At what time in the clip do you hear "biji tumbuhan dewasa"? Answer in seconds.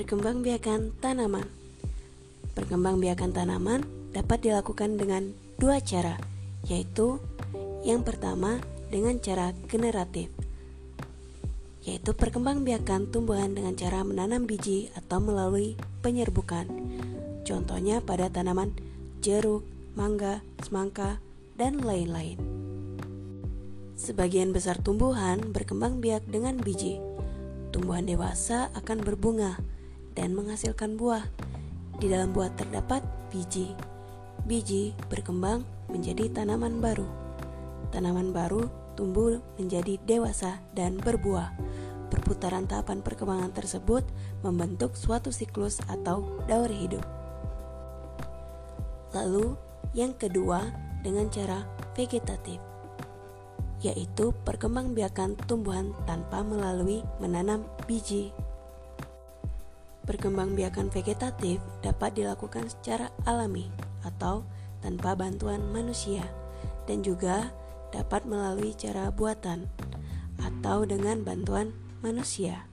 26.56-28.72